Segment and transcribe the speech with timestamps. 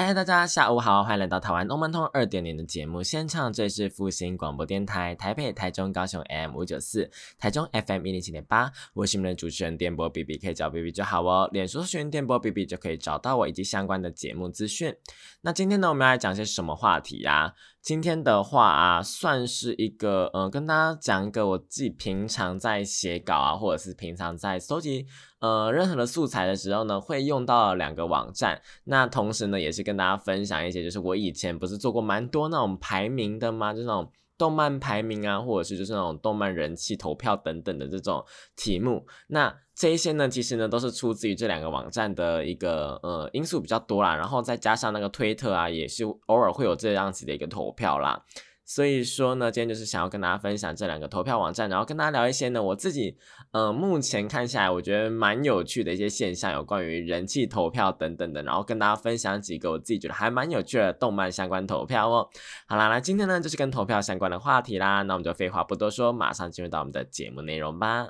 [0.00, 11.50] 嗨，大家下午好，欢迎来到台湾东门通二点零的节目现场，这里是复兴广播电台台北、台中、高雄 M 五九四，台中 FM 一零七点八，我是你们的主持人电波 B B，可以叫 B B 就好哦。
[11.50, 14.94] 脸书搜寻电波 B B 就可以找到我以及相关的节目资讯。
[15.48, 17.54] 那今天呢，我们要来讲些什么话题呀？
[17.80, 25.06] 今天的话啊，算是一个呃，跟大家讲一个我自己平常在写稿啊，或者是平常在搜集
[25.40, 28.60] 呃任何的素材的时候呢，会用到两个网站。
[28.84, 33.72] 那同时呢，也是跟大家分享一些，就是我以前不是做过蛮多那种排名的吗？
[33.72, 38.24] 就那种动漫排名啊，或者是就是那种动漫人气投票等等的这种
[38.56, 39.04] 题目。
[39.26, 48.24] 那这一些呢，其实呢都是出自于这两个网站的一个呃因素比较多啦，然后再加上那个推特啊，也是偶尔会有这样子的一个投票啦。
[48.68, 53.16] 所以说呢，今天就是想要跟大家分享这两个投票网站，然后跟大家聊一些呢我自己
[53.50, 62.28] 呃目前看下来我觉得蛮有趣的一些现象，有关于人气投票等等的，然后跟大家分享几个我自己觉得还蛮有趣的动漫相关投票哦。
[62.66, 68.08] 好啦，那今天呢就是跟投票相关的话题啦，那我们就废话不多说，马上进入到我们的节目内容吧。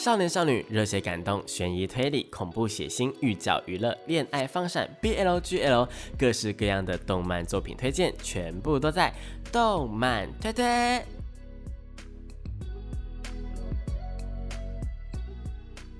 [0.00, 5.86] 少年少女、热血感动、悬疑推理、恐怖血腥、寓教娱乐、恋爱放闪、BLGL，
[6.18, 9.12] 各式各样的动漫作品推荐，全部都在
[9.52, 10.64] 动漫推推。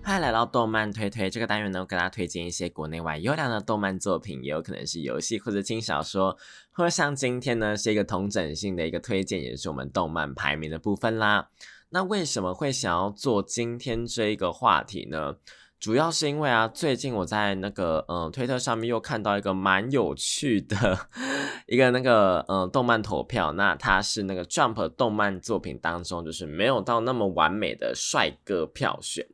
[0.03, 6.39] 欢迎来到动漫推推这个单元呢，我给大家推荐一些国内外优良的动漫作品，也有可能是游戏或者轻小说，
[6.73, 11.51] 或者像今天呢是一个同整性的一个推荐，也是我们动漫排名的部分啦。
[11.91, 15.37] 那为什么会想要做今天这一个话题呢？
[15.81, 21.09] 主要是因为啊，最近我在那个嗯推特上面又看到一个蛮有趣的
[21.67, 29.27] 一个那个嗯动漫投票，那它是那个 Jump 动漫作品当中就是没有到那么完美的帅哥票选。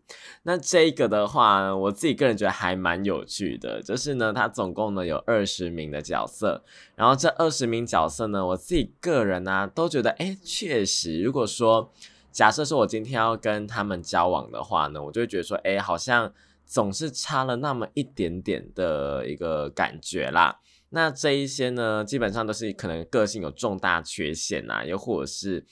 [0.45, 6.63] 那这个的话，我自己个人觉得还蛮有趣的，就是呢，它总共呢有二十名的角色，
[6.95, 11.93] 然后这二十名角色呢，我自己个人呢都觉得，哎，确实，如果说
[12.37, 16.31] 假设是我今天要跟他们交往的话呢，我就会觉得说，哎，好像
[16.67, 20.61] 总是差了那么一点点的一个感觉啦。
[20.91, 25.65] 那这一些呢，基本上都是可能个性有重大缺陷啊，又或者是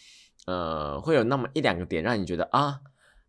[0.47, 2.81] 呃，会有那么一两个点让你觉得啊。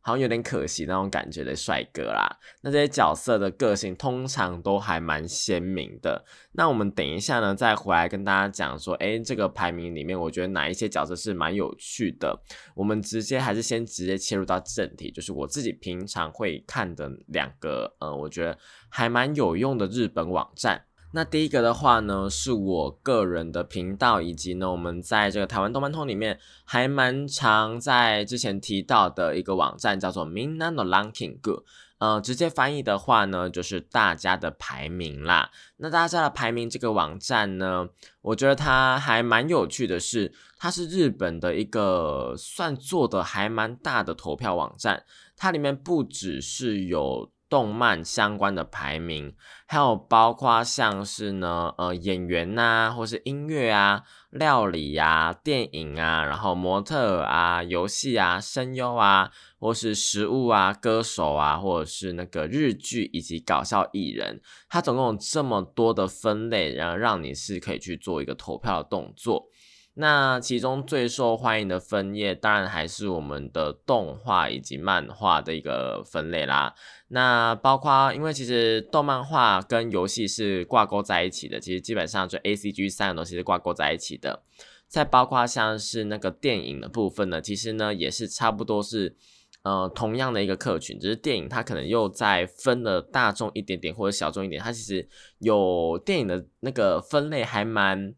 [0.06, 6.24] 好像有点可惜那种感觉的帅哥啦，那这些角色的个性通常都还蛮鲜明的。
[6.52, 12.40] 那我们等一下呢，再回来跟大家讲说，哎，这个排名里面，我觉得哪一些角色是蛮有趣的。
[12.76, 18.56] 我们直接还是先直接切入到正题，就是我自己平常会看的两个，呃，我觉得
[18.90, 20.86] 还蛮有用的日本网站。
[21.16, 31.64] 那第一个的话呢，是我个人的频道，以及呢，我们在这个台湾动漫通里面还蛮常在之前提到的一个网站，叫做 Minano Ranking Go。
[32.00, 35.50] 呃，直接翻译的话呢，就是大家的排名啦。
[35.78, 37.88] 那大家的排名这个网站呢，
[38.22, 45.06] 我觉得它还蛮有趣的是，它是日本的一个算做的还蛮大的投票网站，
[45.38, 47.32] 它里面不只是有。
[47.50, 49.36] 动漫相关的排名，
[49.68, 69.50] 还有包括像是呢，呃，演员呐，或是音乐啊、料理呀、电影啊，然后模特啊、游戏啊、声优啊，或是食物啊、歌手啊，或者是那个日剧以及搞笑艺人，它总共有这么多的分类，然后让你是可以去做一个投票的动作。
[69.98, 76.76] 那其中最受欢迎的分页，当然还是我们的动画以及漫画的一个分类啦。
[77.08, 84.44] 那包括，因为其实动漫画跟游戏是挂钩在一起的，其实基本上就 A C G 三个东西是挂钩在一起的。
[84.90, 89.16] 再包括像是那个电影的部分呢，其实呢也是差不多是
[89.64, 95.08] 呃同样的一个客群，只是电影它可能又再分了大众一点点或者小众一点，它其实
[95.40, 98.14] 有电影的那个分类还蛮。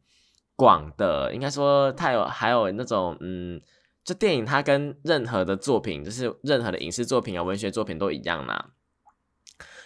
[0.57, 3.61] 广的，应该说它有还有那种，嗯，
[4.03, 8.71] 就电影它跟任何的作品，就是任何的影视作品啊、文学作品都一样啦，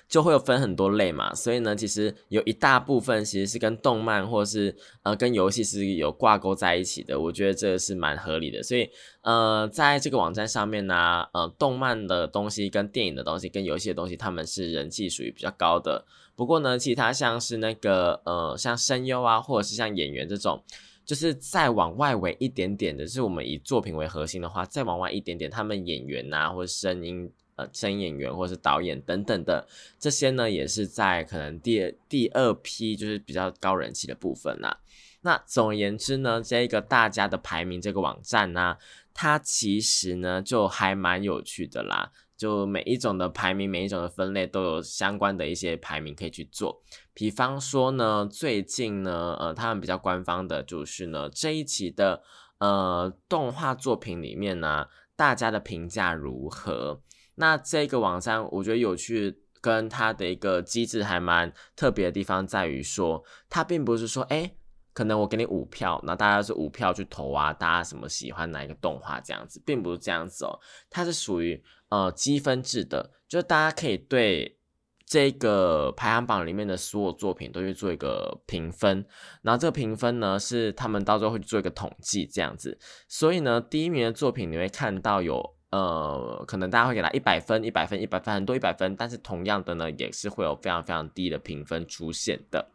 [0.07, 1.35] 就会有分很多类嘛。
[1.35, 4.73] 所以呢，其实有一大部分其实是跟动漫或是
[5.03, 7.19] 呃跟游戏是有挂钩在一起的。
[7.19, 8.63] 我觉得这是蛮合理的。
[8.63, 8.89] 所以
[9.23, 16.05] 呃，在这个网站上面呢，呃，动漫的东西跟电影的东西跟游戏的东西，他们是人气属于比较高的。
[16.41, 20.59] 不过呢，其他像是那个呃，像声优啊，或者是像演员这种，
[21.05, 29.67] 就是再往外围一点点的，是我们以作品为核心的话，再往外一点点，他们演员呐，或者声音呃声演员或是导演等等的
[29.99, 34.79] 这些呢，也是在可能第第二批就是比较高人气的部分啦。
[35.21, 38.77] 那总而言之呢，这个大家的排名这个网站呢，
[39.13, 42.11] 它其实呢就还蛮有趣的啦。
[42.41, 46.81] 就每一种的排名，每一种的分类都有相关的一些排名可以去做。
[47.13, 52.23] 比方说呢，最近呢，呃，他们比较官方的就是呢，这一期的
[52.57, 57.03] 呃动画作品里面呢，大家的评价如何？
[57.35, 64.55] 那这个网站我觉得有趣，跟它的一个机制还蛮特别的地方在于说，它并不是说，哎。
[64.93, 70.59] 可能我给你五票，那大家是五票去投啊，大家什么喜欢哪一个动画这样子，并不是这样子哦，
[70.89, 74.57] 它是属于呃积分制的，就是大家可以对
[75.05, 79.05] 这个排行榜里面的所有作品都去做一个评分，
[79.41, 82.77] 然后这个评分呢是他们到最后会做一个统计这样子，
[83.07, 92.69] 所以呢第一名的作品你会看到有呃可能大家会给他一百分、一百分、一百分很多一百分，但是同样的呢也是会有非常非常低的评分出现的。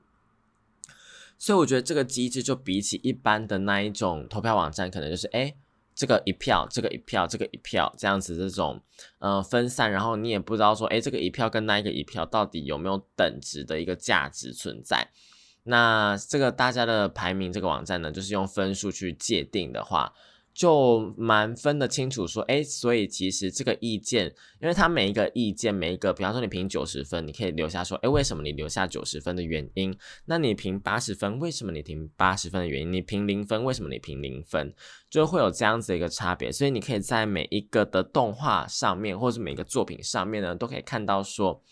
[1.39, 5.55] 所以我觉得这个机制就比起一般的那一种投票网站，可能就是哎，
[5.95, 8.81] 这个一票，这个一票，这个一票这样子这种
[9.19, 15.09] 呃分散，然后你也不知道说哎，这个一票跟那一个一票到底有没有等值的一个价值存在。
[15.65, 20.13] 那这个大家的排名这个网站呢，就是用分数去界定的话。
[20.57, 29.95] 就蛮分得清楚，说，哎，所以其实这个意见，因为他每一个意见，每一个，比方说你评九十分，你可以留下说，哎，为什么你留下九十分的原因？
[30.25, 32.91] 那你评八十分，为什么你评八十分的原因？
[32.91, 34.73] 你评零分，为什么你评零分？
[35.11, 41.63] 就会有这样子的一个差别，所以你可以在每一个的动画上面，或者是每个作品上面呢，都可以看到说，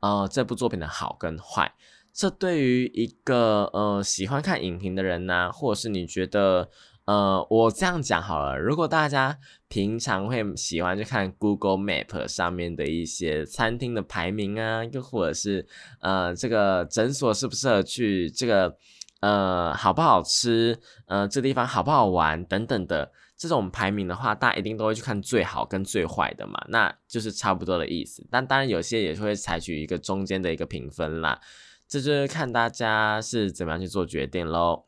[0.00, 1.70] 呃，这部作品的好跟坏。
[2.12, 6.70] 这对于一个呃喜欢看影评的人呢，或者是你觉得。
[7.10, 8.56] 呃，我这样讲好了。
[8.56, 9.36] 如果大家
[9.66, 15.66] 平常会喜欢去看 Google Map 上面的一些餐厅的排名啊，又或者是
[15.98, 18.76] 呃这个诊所适不适合去，这个
[19.22, 28.24] 呃好不好吃，呃这地方好不好玩等等的这种排名的话，大家一定都会去看最好跟最坏的嘛，那就是差不多的意思。
[28.30, 31.40] 但当然有些也会采取一个中间的一个评分啦，
[31.88, 34.84] 这就是看大家是怎么样去做决定喽。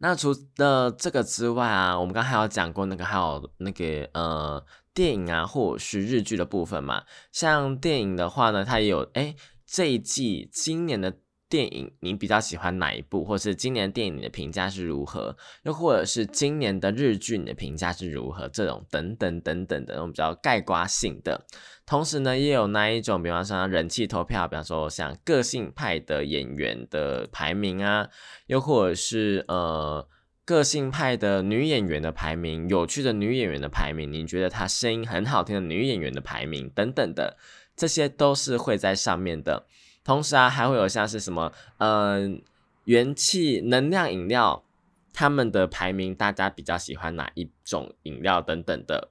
[0.00, 7.04] 那除了这个之外啊，我们刚还有讲过那个，还有那个呃电影啊，或者是日剧的部分嘛。
[7.32, 11.18] 像电影的话呢，它也有哎这一季今年的。
[11.50, 15.36] 电影你比较喜欢哪一部，或是今年电影的评价是如何？
[15.64, 18.48] 又或者是今年的日剧你的评价是如何？
[18.48, 21.44] 这种等等等等的那种比较概括性的。
[21.84, 28.08] 同时呢，也有那一种，比方说人气投票，比方说像个性派的演员的排名啊，
[28.46, 30.08] 又或者是呃
[30.44, 37.36] 个性派的女演员的排名，有趣的女演员的排名，你觉得她声音很好听的女演员的排名等等的，
[37.74, 39.66] 这些都是会在上面的。
[40.02, 42.40] 同时啊，还会有像是什么，嗯，
[42.84, 44.64] 元气能量饮料，
[45.12, 49.10] 他们的排名，大家比较喜欢哪一种饮料等等的，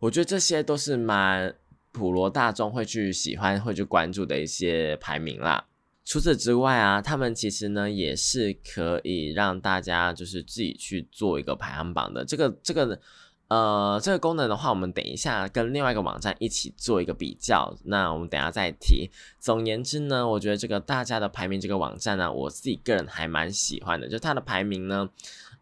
[0.00, 1.54] 我觉得这些都是蛮
[1.92, 5.66] 普罗大众会去喜欢、会去关注的一些排名啦。
[6.04, 13.00] 除此之外啊，他们其实呢也是可以让大家就是自己去做一个排行榜的，这个这个。
[13.48, 17.72] 呃，这个功能的话，我们等一下跟另外一个网站一起做一个比较。
[17.84, 19.08] 那我们等下再提。
[19.38, 24.08] 总言之呢，我觉得这个大家的排名这个网站呢，我自己个人还蛮喜欢的。
[24.08, 25.08] 就它的排名呢，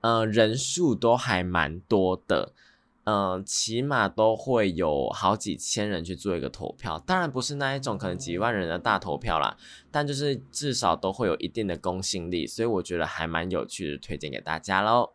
[0.00, 2.54] 呃，人数都还蛮多的，
[3.04, 6.98] 嗯，起码都会有好几千人去做一个投票。
[7.06, 9.54] 当然不是那一种可能几万人的大投票啦，
[9.90, 15.10] 但就是至少都会有一定的公信力，所以我觉得还蛮有趣的，推荐给大家喽。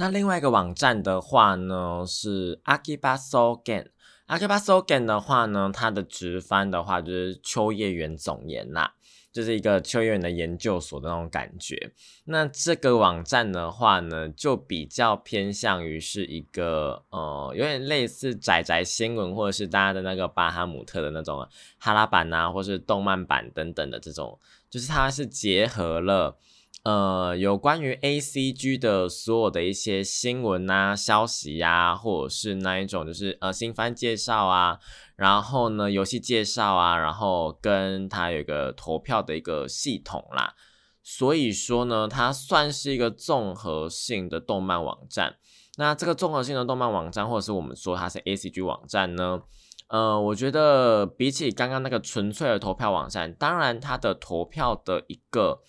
[0.00, 3.88] 那另外一个网站的话呢，是 Akiba Sogan。
[4.26, 8.94] Akiba Sogan 的话呢，它的直翻的话就是秋叶原总研啦，
[9.30, 11.92] 就是一个秋叶原的研究所的那种感觉。
[12.24, 24.38] 那这个网站的话呢，就比较偏向于是一个呃，有点类似宅宅新闻，或者是大家的那个巴哈姆特的那种哈拉版啊，或是动漫版等等的这种，
[24.70, 26.38] 就是它是结合了。
[26.82, 34.78] 呃，有关于 A C G 的所有的一些新闻啊、消息呀，或者是那一种就是呃新番介绍啊，
[35.14, 40.54] 然后呢游戏介绍啊，然后跟它有一个投票的一个系统啦，
[41.02, 45.36] 所以说呢，它算是一个综合性的动漫网站。
[45.76, 49.42] 那这个综合性的动漫网站，或者是我们说它是 A C G 网站呢，
[49.88, 55.60] 呃，我觉得比起刚刚那个纯粹的投票网站，当然它的投票的一个。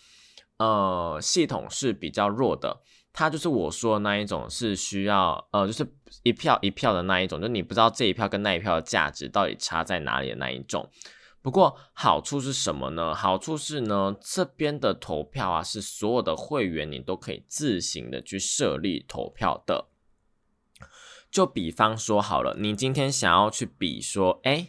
[0.62, 5.92] 呃，系统是比较弱的，它就是我说的那一种，是需要呃，就是
[6.22, 10.88] 一票一票的那一种，就你不知道这一票跟那一票的价值到底差在哪里的那一种。
[11.42, 13.16] 不过好处是什么呢？
[13.16, 19.88] 好处是呢，这边的投票啊，是所有的会员你都可以自行的去设立投票的。
[21.32, 24.68] 就比方说好了，你今天想要去比说，哎，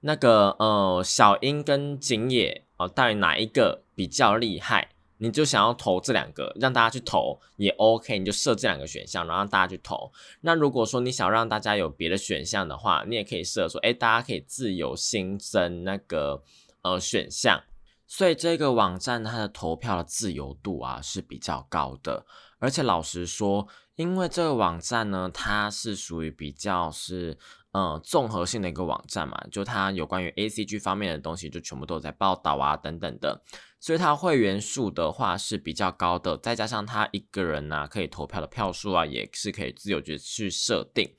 [0.00, 4.88] 那个呃，小英跟景野哦，到底哪一个比较厉害？
[5.18, 10.10] 你就想要投这两个，让大家去投也 OK，你就设这两个选项，然后让大家去投。
[10.40, 16.42] 那如果说你想让大家有别的选项的话，你也可以设说，哎，大家可以自由新增那个
[16.80, 17.62] 呃选项。
[18.06, 22.24] 所以这个网站它的投票的自由度啊是比较高的，
[22.58, 23.68] 而且老实说，
[24.00, 27.36] 因为这个网站呢，它是属于比较是。
[27.72, 33.40] 呃，综合性的一个网站嘛，就它有关于 A C G 方面的东西，就全部都在报道啊，等等的，
[33.78, 41.14] 所以它会员数的话是比较高的，再加上它一个人呢可以投票的票数啊，也是可以自由去去设定，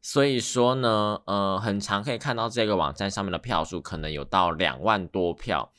[0.00, 5.70] 所以说呢，呃，很常可以看到这个网站上面的票数可能有到两万多票，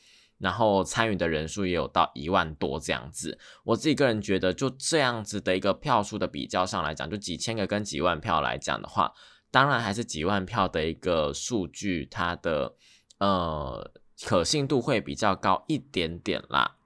[0.44, 3.38] 然后参与的人数也有到一万多这样子。
[3.64, 9.14] 我自己个人觉得，就这样子的一个票数的比较上来讲，就几千个跟几万票来讲的话。
[9.50, 12.74] 当然还是几万票的一个数据，它的
[13.18, 13.90] 呃
[14.24, 16.76] 可信度会比较高一点点啦。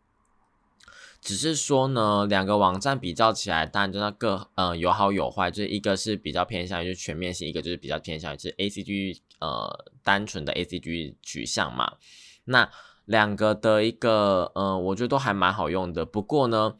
[1.21, 11.97] 只是说呢，两个网站比较起来，当然就那个呃有好有坏，就是一个是比较偏向于全面性，一个就是比较偏向于是 A C G 呃单纯的 A C G 取向嘛。
[12.45, 12.71] 那
[13.09, 16.05] 两个的一个呃，我觉得都还蛮好用的。
[16.05, 16.77] 不过呢，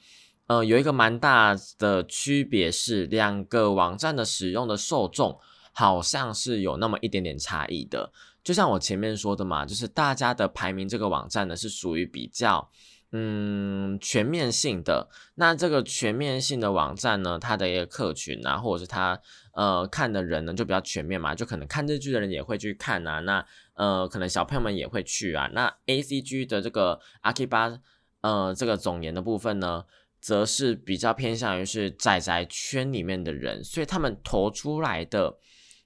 [0.47, 5.41] 呃，有一个蛮大的区别是，两个网站的使用的受众。
[5.71, 8.11] 好像是有那么一点点差异的，
[8.43, 12.69] 就像我前面说的嘛，就是大家的排名这个网站呢是属于比较
[13.13, 15.09] 嗯全面性的。
[15.37, 19.21] 那这个全面性的网站呢，它的一个客群啊，或者是它
[19.53, 23.47] 呃看的人呢就比较全面嘛，就可能看日剧的人也会去看啊，那
[23.79, 25.49] 呃可能小朋友们也会去啊。
[25.55, 27.81] 那 A C G 的这个阿 K 八
[28.21, 29.87] 呃这个总研的部分呢，
[30.21, 35.39] 则是比较偏向于是仔仔圈里面的人，所以他们投出来的。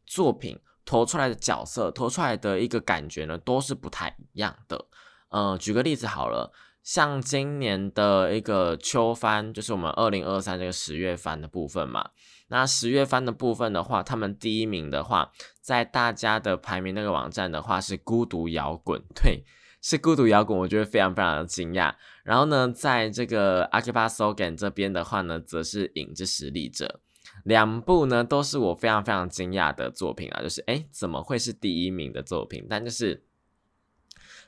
[0.05, 4.85] 作品投出来的角色，投出来的一个感觉呢，都是不太一样的。
[5.31, 12.11] 呃，举个例子好了，像今年的一个秋番，就是我们二零二三这个十月番的部分嘛。
[12.53, 15.33] 那十月番的部分的话，他们第一名的话，
[15.63, 19.43] 在大家的排名那个网站的话是孤独摇滚，对，
[19.81, 21.95] 是孤独摇滚，我觉得非常非常的惊讶。
[22.23, 27.01] 然后呢，在这个阿基巴 Sogan 这边的话呢，则是影之实力者。
[27.45, 32.67] 两部呢都是我非常非常惊讶的作品啊，就是哎怎么会是第一名的作品？
[32.69, 33.25] 但就是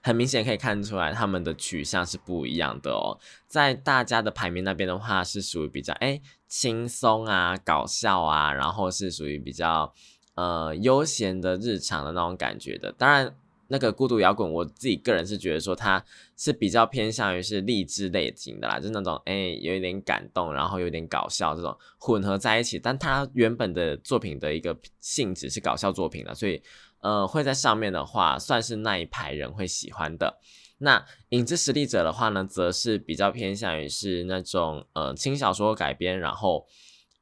[0.04, 3.18] 很明显可以看出来他们的取向是不一样的哦。
[3.49, 9.92] 在大家的排名那边的话是属于比较哎轻松啊搞笑啊，然后是属于比较
[10.34, 12.92] 呃悠闲的日常的那种感觉的。
[12.92, 13.34] 当然。
[13.68, 16.04] 那个孤独摇滚，我自己个人是觉得说它
[16.37, 22.78] 是比较偏向于是励志类型的啦，就那种哎有一点感动，然后有点搞笑这种混合在一起。
[22.78, 26.62] 但它原本的作品的一个性质是搞笑作品了，所以
[27.04, 30.40] 呃会在上面的话算是那一排人会喜欢的。
[30.78, 36.66] 那影之实力者的话呢，则是比较偏向于是那种呃轻小说改编，然后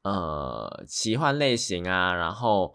[0.04, 2.74] 呃奇幻类型啊，然后。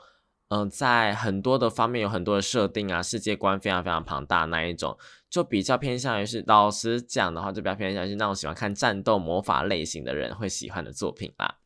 [0.50, 4.98] 嗯，在很多的方面有很多的设定啊，世界观非常非常庞大那一种，
[5.30, 11.58] 就比较偏向于是老实讲的话，就比较偏向于是那种喜欢看战斗魔法类型的人会喜欢的作品啦。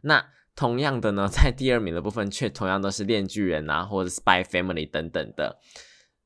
[0.00, 5.58] 那同样的呢， 在第二名的部分却同样都是链巨人啊，或者 Spy Family 等等的。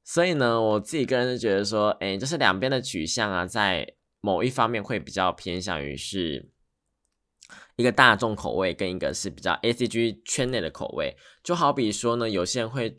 [0.04, 6.50] 所以呢，我自己个人是觉得说，哎，就是两边的取向啊，在某一方面会比较偏向于是。
[7.76, 11.14] 一个大众口味跟一个是比较 A C G 圈内的口味，
[11.44, 12.98] 就好比说呢，有些人会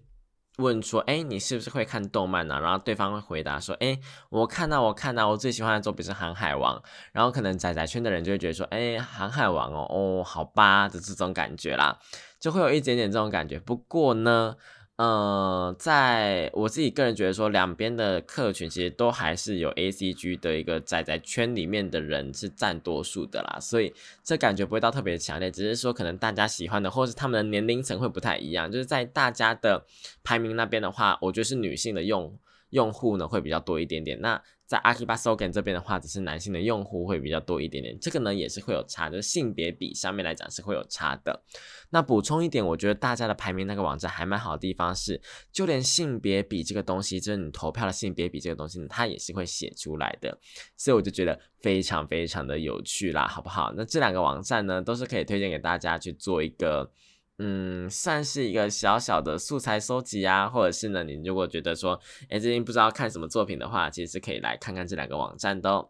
[0.58, 2.60] 问说，哎，你是不是会看动漫呢？
[2.60, 4.00] 然后对方会回答说，哎，
[4.30, 6.78] 我看到，我看到，我最喜欢的作品是《航海王》。
[7.12, 11.98] 然后可能仔仔圈的人就会觉得说，哎，《航海王》哦，哦，好吧的这种感觉啦，
[12.40, 13.60] 就会有一点点这种感觉。
[13.60, 14.56] 不过呢。
[14.98, 29.86] 呃，在我自己个人觉得说，两边的客群其实都还是有 A C G 的一个仔仔圈里面的人是占多数的啦，所以这感觉不会到特别强烈，只是说可能大家喜欢的或是他们的年龄层会不太一样，就是在大家的
[30.24, 32.36] 排名那边的话，我觉得是女性的用
[32.70, 34.20] 用户呢会比较多一点点。
[34.22, 41.42] 那在 Akiba Sogan 这边的话，只是男性的用户会比较多一点点，这个呢也是会有差，就是性别比上面来讲是会有差的。
[41.90, 45.22] 那补充一点，我觉得大家的排名那个网站还蛮好的地方是，
[45.54, 50.38] 就连性别比这个东西，就是你投票的性别比这个东西，它也是会写出来的，
[50.76, 53.74] 所以我就觉得非常非常的有趣啦，好不好？
[53.78, 56.92] 那这两个网站呢，都是可以推荐给大家去做一个。
[57.40, 65.90] 嗯，算是一个小小的素材收集啊，或者是呢，你如果觉得说，哎，最近不知道看什么作品的话，其实是可以来看看这两个网站的。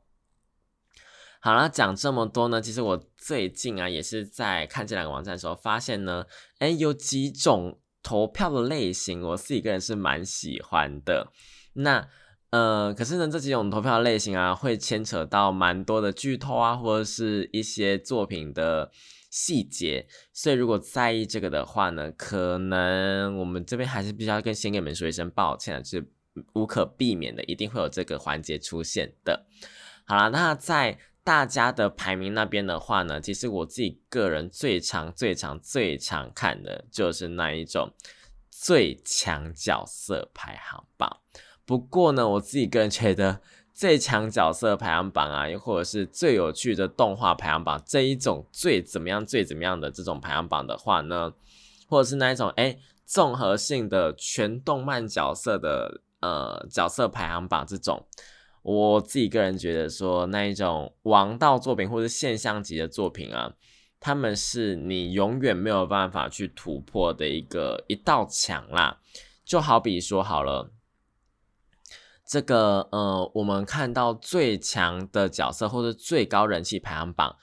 [1.40, 6.26] 好了，讲这么多呢，其实我最近啊，也是在看这两个网站的时候，发现呢，
[6.60, 11.32] 哎，有几种投票的类型，我自己个人是蛮喜欢的。
[11.76, 12.10] 那
[12.50, 18.92] 呃，可是呢，这几种投票类型啊，会牵扯到蛮多的剧透啊，或者是一些作品的。
[19.40, 26.10] 细节，所以如果在意这个的话呢，可能我们这边还是必须要跟先给你们说一声抱歉，是
[26.54, 29.46] 无可避免的，一定会有这个环节出现的。
[30.08, 37.94] 好了，那在大家的排名那边的话呢，其实我自己个人最常、最常、最常看的就是那一种
[38.50, 41.22] 最强角色排行榜。
[41.64, 43.42] 不过呢，我自己个人觉得。
[43.78, 51.32] 最强角色排行榜啊，又或者是最有趣的动画排行榜这一种最怎么样、最怎么样的这种排行榜的话呢，
[51.88, 58.04] 或者是那一种哎综合性的全动漫角色的呃角色排行榜这种，
[58.64, 63.54] 我自己个人觉得说那一种王道作品或者现象级的作品啊，
[64.00, 68.98] 他们是你永远没有办法去突破的一个一道墙啦，
[69.46, 70.72] 就好比说好了。
[72.28, 77.38] 这个呃，我们看到最强的角色或者最高人气排行榜，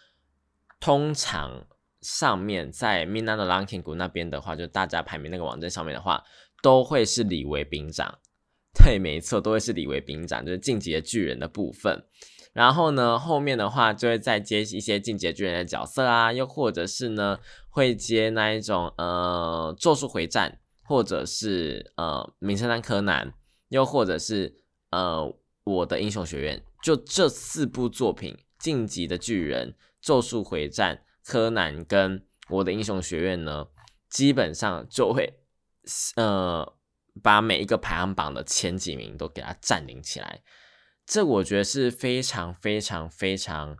[0.78, 1.66] 通常
[2.02, 6.22] 上面在 Mina 的 Ranking 谷那边的话，就大家排名那个网站上面的话，
[6.62, 8.18] 都会是李维兵长。
[8.76, 12.04] 对，没错，都会是李维兵长，就是晋级的巨人的部分。
[12.52, 17.38] 然后呢，后面的话就会再接一些晋级巨人的角色啊，又或者是呢，
[17.70, 23.32] 会接那一种呃咒术回战，或者是呃名侦探柯南，
[23.70, 24.62] 又或者是。
[24.94, 29.70] 呃，我的英雄学院就这四部作品，《晋级的巨人》、
[30.00, 33.66] 《咒术回战》、《柯南》跟我的英雄学院呢，
[34.08, 35.34] 基本上就会
[36.14, 36.76] 呃
[37.20, 40.42] 把每一个排行榜的前几名都给它占领起来。
[41.04, 43.76] 这我觉得是非常非常非常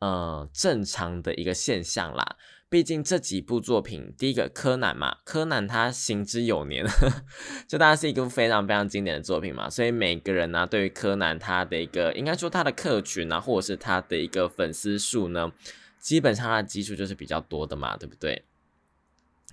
[0.00, 2.36] 呃正常的一个现象啦。
[2.68, 6.84] 毕竟这几部作品，第一个柯南嘛，柯南他行之有年，
[7.68, 15.52] 就大家是一个非常非常经典的作品嘛，所以每个人呢，对于柯南他的一个，应该说他的客群啊，或者是他的一个粉丝数呢，
[16.00, 18.44] 基本上他的基数就是比较多的嘛，对不对？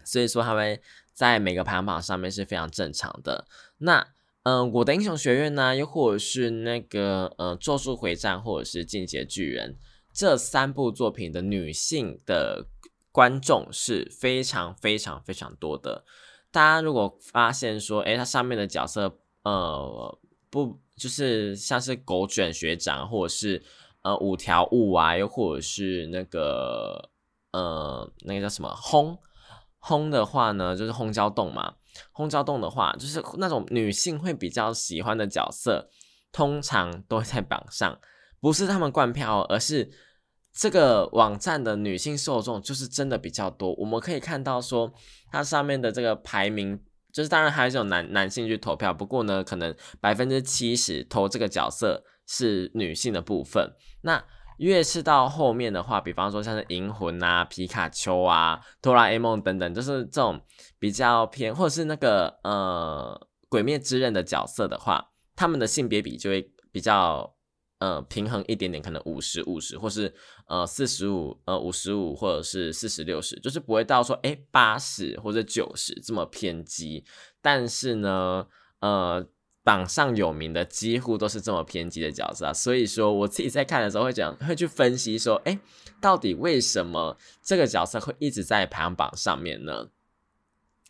[0.03, 0.79] 所以说他们
[1.13, 3.45] 在每个排行榜上面是非常正常的。
[3.77, 4.07] 那
[4.41, 9.77] 嗯，我的英雄学院呢，又或者是那个呃咒术回战，或者是进阶巨人
[10.11, 12.65] 这三部作品的女性的。
[13.13, 16.03] 观众是非常非常非常多的。
[16.51, 23.63] 大家如果发现说，哎，它上面的角色，呃，不，就是像是狗卷学长，或者是
[24.01, 27.11] 呃五条悟啊，又或者是那个
[27.51, 29.15] 呃那个叫什么轰
[29.77, 31.75] 轰的话呢，就是轰焦洞嘛。
[32.11, 35.87] 轰焦洞的话，就是那种女性会比较喜欢的角色，
[36.31, 37.99] 通常都会在榜上，
[38.41, 39.91] 不是他们灌票，而是。
[40.55, 44.93] 这个网站的女性受众就是真的比较多，我们可以看到说
[45.31, 46.79] 它上面的这个排名，
[47.11, 53.73] 就是当然还是有男男性去投票，不过呢，可能百分之七十投这个角色是女性的部分。
[54.01, 54.23] 那
[54.57, 60.39] 越是到后面的话，比方说像是银魂啊、皮卡丘啊、哆啦 A 梦等等，就是这种
[60.77, 67.33] 比较偏，或者是那个呃鬼灭之刃的角色的话，他们的性别比就会比较。
[67.83, 70.13] 呃，平衡一点点，可能五十五十，或是
[70.47, 77.03] 呃四十五，呃五十五，或者是四十六十，就是不会到说哎八十或者九十这么偏激。
[77.41, 78.47] 但是呢，
[78.79, 79.27] 呃
[79.65, 82.53] 榜上有名的几乎都是这么偏激的角色啊。
[82.53, 85.59] 所以说我自己在看的时候会讲，会去分析说，哎，
[85.99, 89.89] 到底为什么这个角色会一直在排行榜上面呢？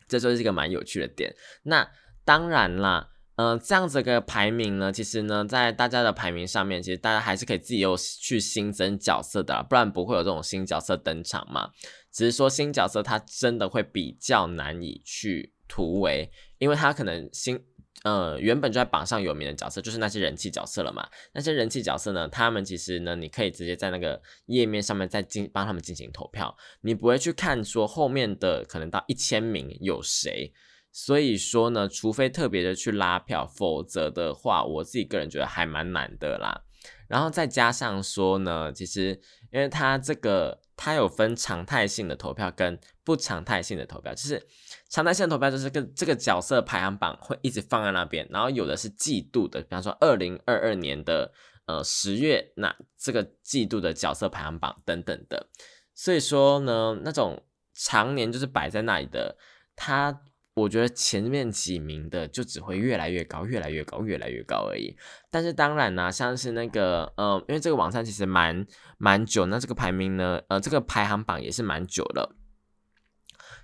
[0.08, 1.36] 这就是一个蛮有趣的点。
[1.64, 1.90] 那
[2.24, 3.10] 当然啦。
[3.36, 11.72] 嗯，这样子个排名呢，其实呢，在大家的排名上面，其实大家还是可以自己有去新增角色的，不然不会有这种新角色登场嘛。
[12.12, 17.60] 只是说新角色它真的会比较难以去突围，因为它可能新
[18.04, 21.10] 呃原本就在榜上有名的角色，就是那些人气角色了嘛。
[21.34, 30.54] 那些人气角色呢，他们其实呢，你可以直接在那个页面上面再进帮他们进行投票，你不会去看说后面的可能到一千名有谁。
[30.96, 36.62] 所以说呢，除非特别的去拉票，否则的话，我自己个人觉得还蛮难的啦。
[37.08, 39.20] 然后再加上说呢，其实
[39.52, 44.46] 因为它这个它有分常态性的投票跟不常态性的投票，就是
[44.88, 51.34] 常态性的投票就是跟这个角色排行榜会一直放在那边，然后有的是季度的，比方说二零二二年的
[51.66, 55.48] 呃十月，那这个季度的角色排行榜等等的，
[55.96, 59.38] 所以说呢，那种常年就是摆在那里的，
[59.76, 60.22] 它。
[60.56, 64.96] 我觉得前面几名的就只会越来越高，越来越高，越来越高而已。
[65.32, 68.66] 但是当然呢，像是那个，呃，因为这个网站其实蛮
[69.00, 72.36] 蛮久，那这个排名呢，呃，这个排行榜也是蛮久了。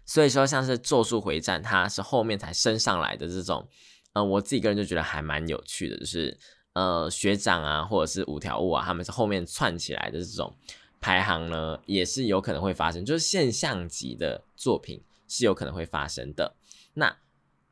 [0.04, 3.68] 所以说，像是咒术回战，它是后面才升上来的这种，
[4.14, 6.36] 呃，我自己个人就觉得还蛮有趣的，就是
[6.74, 10.56] 呃，学长啊，或者是五条悟啊，他们是后面串起来的这种
[11.00, 16.56] 排行呢，也是有可能会发生，就是现象级的作品是有可能会发生的。
[16.94, 17.18] 那，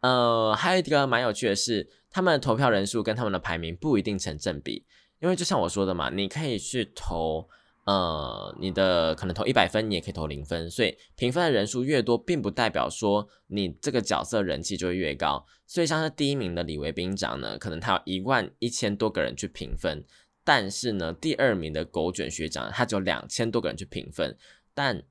[0.02, 4.86] 呃，还有一个蛮有趣的是，他们的投票人数跟他们的排名不一定成正比，
[5.20, 7.50] 因为就像我说的嘛，你可以去投，
[7.86, 15.46] 呃，你的可能投一百分，你也可以投零分，所以评分的人数越多，并不代表说你这个角色人气就会越高。
[15.66, 20.06] 所以像是第一名的李维兵长呢，可能他有一万一千多个人去评分，
[20.44, 24.38] 但是呢，第二名的狗卷学长，他只有两千多个人去评分，
[24.74, 25.04] 但。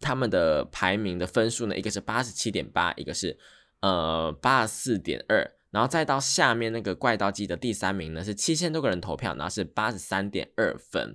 [0.00, 3.38] 他们的排名的分数呢，一个是八十七点八，一个是
[3.80, 11.14] 呃八十四点二，然后再到下面那个怪盗基的第三名呢是七千多个人投票，然后是八十三点二分。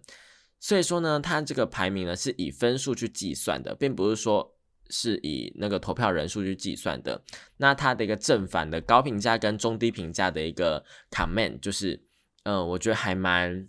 [0.60, 4.56] 所以说呢，它这个排名呢是以分数去计算的，并不是说
[4.89, 7.24] 是以那个投票人数去计算的。
[7.58, 12.04] 那它的一个正反的高评价跟中低评价的一个 comment，就是
[12.44, 13.67] 嗯，我觉得还蛮。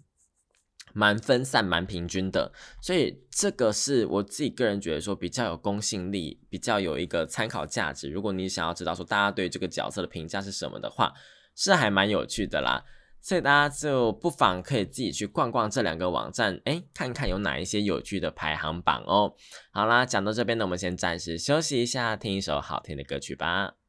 [0.94, 8.11] 蛮分散、蛮平均的，所以这个是我自己个人觉得说比较有公信力、比较有一个参考价值。
[8.11, 11.12] 如果你想要知道说大家对这个角色的评价是什么的话，
[11.55, 12.85] 是还蛮有趣的啦。
[13.20, 19.35] 所以大家就不妨可以自己去逛逛这两个网站，哎，看看有哪一些有趣的排行榜哦。
[19.70, 23.81] 好啦，讲到这边呢，我们先暂时休息一下，听一首好听的歌曲吧。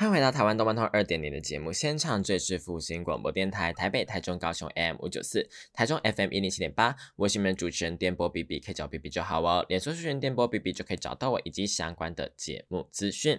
[0.00, 6.96] 欢迎回到台湾动漫通二点零的节目现场，这里是复兴广播电台台北、台中、高雄 M 五九四，台中 FM 一零七点八。
[7.16, 9.62] 我是你们主持人电波 B B，可以找 B B 就好哦。
[9.68, 13.38] 脸书搜寻电波 B B 就可以找到我以及相关的节目资讯。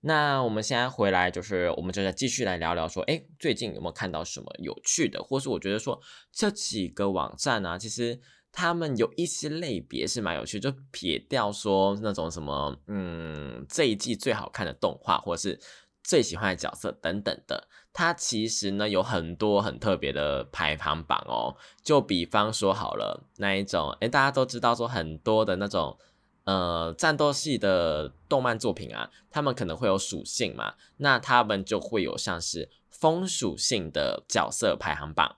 [0.00, 6.00] 那我们现在回来，就是我们就在继续来聊聊说，哎，最近有没有看到什么有趣的，或是我觉得说
[6.32, 8.18] 这几个网站啊，其实
[8.50, 15.60] 他们有一些类别是蛮有趣，就撇掉说那种什么，嗯，这一季最好看的动画，或者是。
[16.02, 21.56] 最喜欢的角色等等的，它其实呢有很多很特别的排行榜哦。
[21.82, 25.96] 就比方说好了，那一种，哎，大家都知道说很多的那种，
[26.44, 35.36] 呃，战斗系的动漫作品啊，他们可能会有属性嘛，那他们就会有像是风属性的角色排行榜、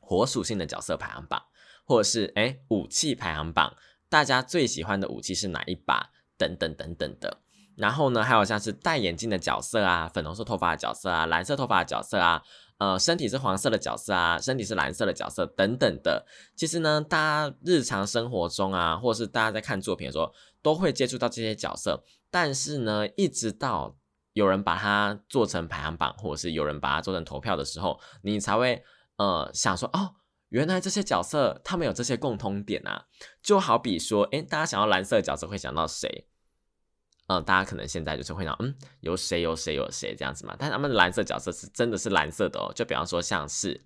[0.00, 1.42] 火属性的角色排行榜，
[1.84, 3.76] 或者是哎武器排行榜，
[4.08, 7.41] 大家最喜欢的武器是哪一把等等等等的。
[7.76, 12.42] 然后呢，还有像是戴眼镜的角色啊，粉红色头发的角色啊，蓝色头发的角色啊，
[12.78, 16.26] 呃，身体是黄色的角色啊，身体是蓝色的角色等等的。
[16.54, 22.02] 其实呢，大家日常生活中啊，或者是大家在看作品的时候，都会接触到这些角色。
[22.30, 23.96] 但是呢，一直到
[24.32, 28.82] 有人把它做成排行榜，或者是有人把它做成投票的时候，你才会
[29.16, 30.14] 呃想说，哦，
[30.48, 33.06] 原来这些角色他们有这些共通点啊。
[33.42, 36.26] 就好比说，诶，大家想要蓝色的角色会想到谁？
[37.32, 40.54] 嗯，大家可能现在就是会想，嗯，有谁有谁有谁这样子嘛？
[40.58, 42.70] 但他们的蓝色角色是真的是蓝色的哦。
[42.74, 43.80] 就比方说像是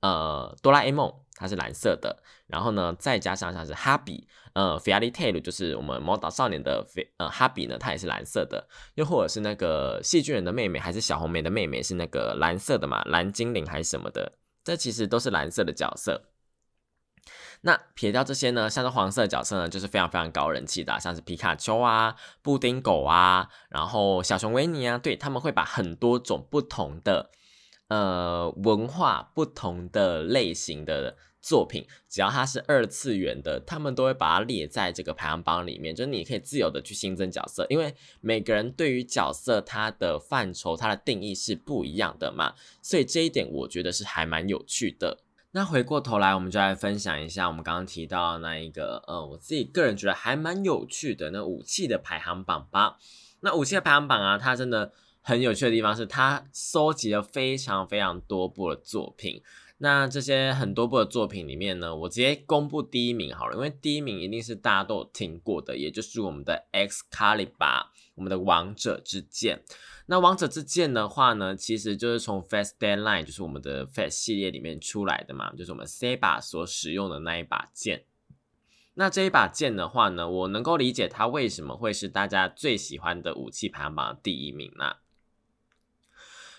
[0.00, 2.22] 呃哆啦 A 梦，它是蓝色的。
[2.46, 8.66] 然后呢，再加上像是哈比，呃，Fairy Tail 就是我们魔导少年的菲呃哈比呢，它也是蓝色的。
[8.94, 13.02] 又或者是那个细菌人的妹妹，还是小红莓的妹妹是那个蓝色的嘛？
[13.04, 14.32] 蓝精灵还是什么的？
[14.64, 16.22] 这其实都是蓝色的角色。
[17.62, 27.30] 那撇掉这些呢，像是黄色角色呢，就是非常非常高人气的，像是皮卡丘啊、布丁狗啊，然后小熊维尼啊，对他们会把很多种不同的
[27.88, 35.94] 呃文化、不同的类型的作品，只要它是二次元的，他们都会把它列在这个排行榜里面。
[35.94, 45.18] 就是你可以自由的去新增角色，因为每个人对于角色它的范畴、它的定义是不一样的嘛，所以这一点我觉得是还蛮有趣的。
[45.52, 52.98] 那回过头来，我们就来分享一下我们刚刚提到那一个，呃，我自己个人觉得还蛮有趣的那武器的排行榜吧。
[53.40, 59.42] 那武器的排行榜啊，它真的很有趣的地方是，它收集了非常非常多部的作品。
[59.78, 69.62] 那这些很多部的作品里面呢，我直接公布第一名好了，因为第一名一定是大家都有听过的，也就是我们的 xcaliba 我们的王者之剑。
[70.06, 78.04] 那王者之剑的话呢，其实就是从 Fast Deadline，就是我们的 Fast 系列里面出来的嘛，就是我们 Saber 所使用的那一把剑。
[78.94, 85.00] 那这一把剑的话呢，我能够理解它为什么会是大家最喜欢的武器排行榜第一名啦。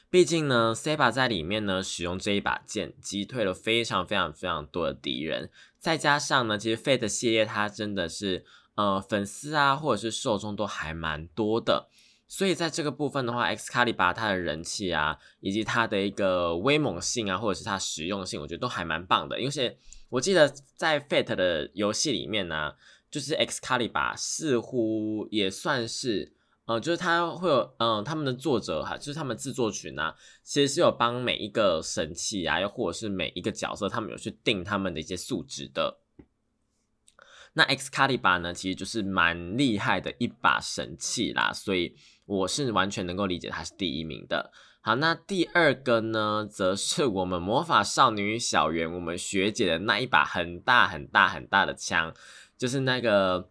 [0.09, 5.49] 毕竟呢 saba 在里面呢使用这一把剑，击退了非常非常非常多的敌人。
[5.77, 11.89] 再加上呢，其实 Fate 系列它真的是呃粉丝啊或者是受众都还蛮多的，
[12.25, 19.41] 所以在这个部分的话，Xcalibur 它的人气啊，以及它的一个威猛性啊，或者是它实用性，我觉得都还蛮棒的。
[19.41, 22.75] 因为我记得在 Fate 的游戏里面呢，
[23.11, 26.36] 就是 Xcalibur 似乎也算是。
[26.67, 35.97] 呃，就是他会有，嗯，他们的作者哈，就是他们制作群啊，其实是有帮每一个神器啊，又或者是每一个角色，他们有去定他们的一些素质的。
[37.53, 44.51] 那 X 卡利巴呢，其实就是蛮厉害的一把神器啦，所以我是完全能够理解他是第一名的。
[44.81, 52.13] 好，那第二个呢，则是我们魔法少女小圆，我们学姐的那一把很大很大很大的枪，
[52.57, 53.49] 就是那个，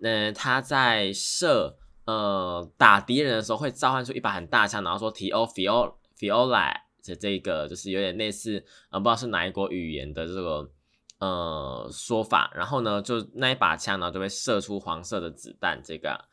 [0.00, 1.76] 嗯，她在射。
[2.06, 10.70] 呃，打敌人的时候会召唤出一把很大枪，然后说 “T O F O F O L A” 的这个就是有点类似，呃，不知道是哪一国语言的这个
[11.18, 12.50] 呃说法。
[12.54, 15.80] 然后呢，就那一把枪呢就会射出黄色的子弹。
[15.82, 16.26] 这个，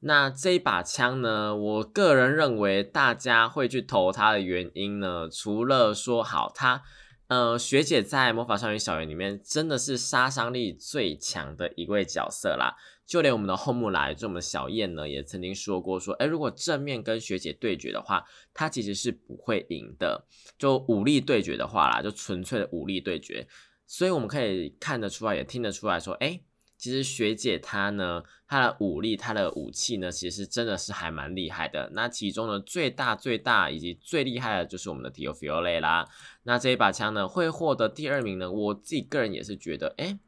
[0.00, 6.82] 那这一把枪呢，我个人认为大家会去投它的原因呢，除了说好它，
[7.28, 12.76] 呃，学姐在魔法少女小圆里面真的是杀伤力最强的一位角色啦。
[13.06, 20.26] 就连我们的后木来，就我们小燕呢，也曾经说过，说，哎，如果正面跟学姐对决的话，她其实是不会赢的。
[20.58, 23.46] 就武力对决的话啦，就纯粹的武力对决。
[23.86, 26.40] 所以我们可以看得出来，也听得出来说，哎，
[26.76, 31.88] 其实学姐她呢，她的武力，她的武器呢，其实真的是还蛮厉害的。
[31.94, 36.08] 那其中呢，最大最大以及最厉害的就是我们的 Tio Fiole 啦。
[36.42, 40.18] 那这一把枪呢，会获得第二名呢，我自己个人也是觉得，哎。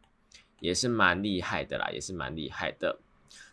[0.60, 2.98] 也是蛮厉害的啦，也是蛮厉害的。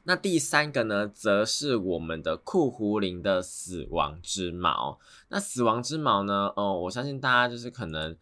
[0.07, 4.99] 那第三个呢，则是我们的酷狐林的死亡之矛。
[5.29, 8.15] 那死亡之矛呢，哦，我相信大家就是可能，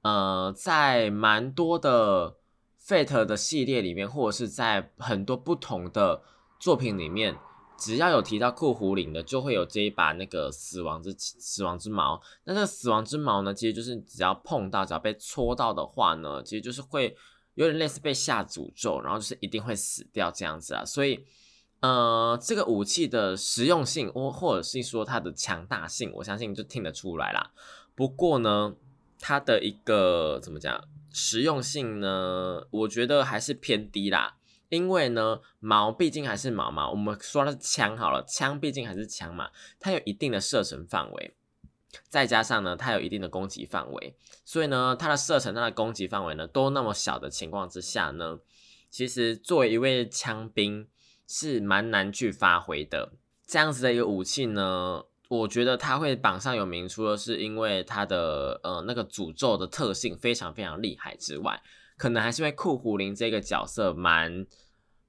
[0.00, 2.36] 呃，在蛮多的
[2.82, 6.22] Fate 的系列里面，或者是在很多不同的
[6.58, 7.36] 作品里面，
[7.78, 12.22] 只要有提到酷狐林的，就会有这一把那个死亡之死亡之矛。
[12.44, 17.14] 那这个死亡之矛呢，其实就是只要碰到，只要被戳到的话呢，其实就是会。
[17.56, 21.24] 有点类似被下诅咒，然后就是一定会死掉这样子啊，所以，
[21.80, 27.52] 呃，这个武器的实用性，或或者是说它的强大性，我相信就听得出来啦。
[27.94, 28.76] 不过呢，
[29.18, 32.66] 它的一个怎么讲实用性呢？
[32.70, 34.36] 我觉得还是偏低啦，
[34.68, 41.34] 因为呢，矛毕竟还是矛嘛，我们说的是枪好了，枪毕竟还是枪嘛，它有一定的射程范围。
[42.08, 48.38] 再加上呢，它有一定的攻击范围，所以呢，它的射程、它的攻击范围呢，都那么小的情况之下呢，
[48.90, 50.88] 其实作为一位枪兵
[51.26, 53.12] 是蛮难去发挥的。
[53.46, 61.62] 这样子的一个武器呢，我觉得它会榜上有名，除了是因为它的呃那个诅咒的特性非常非常厉害之外，
[61.96, 64.46] 可能还是因为酷狐林这个角色蛮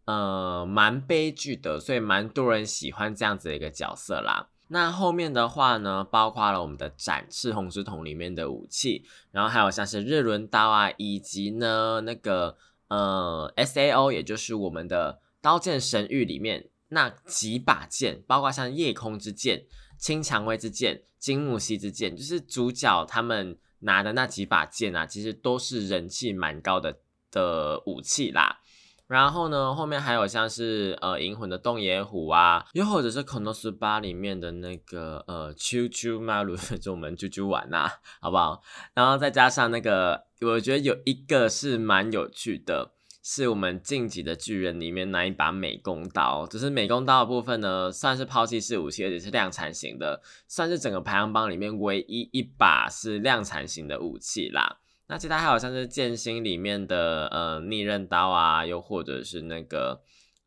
[0.05, 4.49] 呃蛮悲剧的，所以蛮多人喜欢这样子的一个角色啦。
[4.69, 12.57] 那后面的话呢，包括了我们的展翅红之瞳里面的武器，然后还有像是日轮刀啊，以及呢那个
[12.89, 19.65] 呃 S A O，也就是我们的刀剑神域里面那几把剑，包括像夜空之剑、
[19.97, 26.99] 青蔷薇之剑、金木犀之剑，就是主角他们拿的那几把剑啊，其实都是人气蛮高的
[27.31, 28.59] 的武器啦。
[29.07, 37.89] 然后呢，后面还有像是呃银魂的洞野虎啊，又或者是 Konos 八里面的那个呃啾啾马鲁，就我们啾啾玩呐，
[38.19, 38.61] 好不好？
[38.93, 42.91] 然后再加上那个，我觉得有一个是蛮有趣的，
[43.23, 54.79] 是我们晋级的巨人里面那一把美工刀，只是美工刀的部分呢，算是抛弃式武器，而且是量产型的，算是整个排行榜里面唯一一把是量产型的武器啦。
[55.07, 60.01] 那其他还有像是剑心里面的呃逆刃刀啊，又或者是那个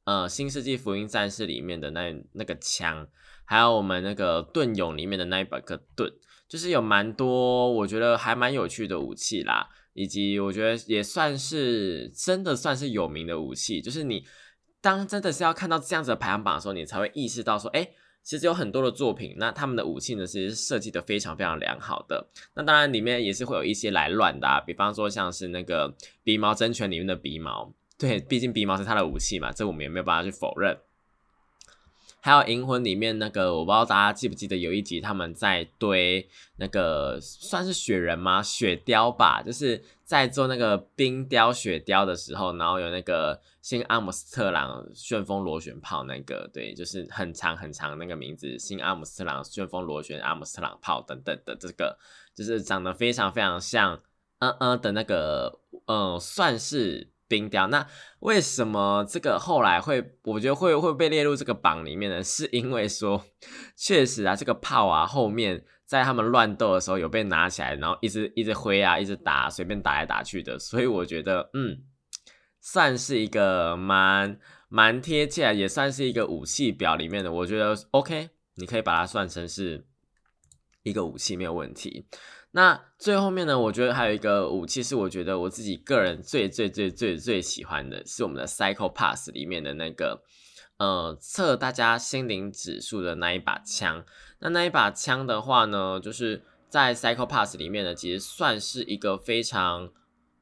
[0.04, 3.08] 呃新世纪福音战士里面的那那个枪，
[3.44, 6.12] 还有我们那个盾勇里面的那一把个盾，
[6.46, 14.24] 就是有蛮多我觉得还蛮有趣的武器啦，以及我觉得也算是真的算是有名的武器，就是你
[14.82, 17.88] 当真的是要看到这样子的排行榜的时候，你才会意识到说，哎，
[18.22, 22.28] 其实有很多的作品，那他们的武器呢，其实设计的非常非常良好的。
[22.54, 30.76] 那当然里面也是会有一些来乱的，啊，比方说像是那个鼻毛真拳里面的鼻毛，对，毕竟鼻毛是他的武器嘛，这我们也没有办法去否认。
[32.20, 38.42] 还有《银魂》里面那个，我不知道大家记不记得有一集他们在堆那个算是雪人吗？
[38.42, 51.98] 雪雕吧，就是在做那个冰雕雪雕的时候，然后有那个新阿姆斯特朗旋风螺旋炮，那个对，就是很长很长那个名字，新阿姆斯特朗旋风螺旋阿姆斯特朗炮等等的这个，
[52.34, 53.98] 就是长得非常非常像
[54.40, 57.08] 嗯嗯的那个，嗯，算是。
[57.30, 57.86] 冰雕，那
[58.18, 62.20] 为什么这个后来会，我觉得会会被列入这个榜里面呢？
[62.24, 63.24] 是因为说，
[63.76, 71.84] 确实啊，这个炮啊，后面在他们乱斗的时候有被拿起来，然后一直一直挥啊，一直打，随便打来打去的，所以我觉得，嗯，
[72.60, 74.36] 算是一个蛮
[74.68, 79.86] 蛮贴切，也算是一个武器表里面的，我觉得 OK，你可以把它算成是
[80.82, 82.06] 一个武器，没有问题。
[82.52, 83.56] 那最后面呢？
[83.56, 90.20] 我觉得还有一个武器是我觉得我自己个人最最最最最喜欢的是我们的 Psycho Pass 里面的那个，
[90.76, 94.04] 呃，测大家心灵指数的那一把枪。
[94.40, 99.88] 那那一把枪的话呢，就是在 Psycho Pass 里面呢，其实算是一个非常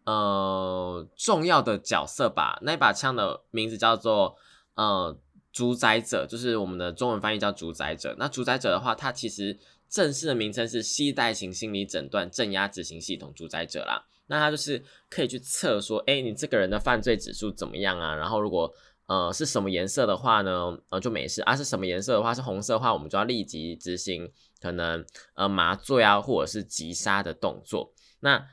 [0.05, 2.59] 呃重要的角色吧。
[2.63, 4.35] 那一把枪的名字叫做
[4.77, 5.15] 呃
[5.53, 8.17] 主宰者，就是我们的中文翻译叫主宰者。
[8.19, 9.59] 那主宰者的话，它其实。
[9.89, 18.15] 正式的名称是系带型心理诊断镇压执行系统主宰者啦，那它就是可以去测说，哎，你这个人的犯罪指数怎么样啊？
[18.15, 18.71] 然后如果
[19.07, 25.03] 呃是什么颜色的话呢，呃就没事啊；是什么颜色的话，是红色的话，我们就要立即执行可能
[25.35, 27.95] 呃麻醉啊，或者是急杀的动作。
[28.21, 28.47] 那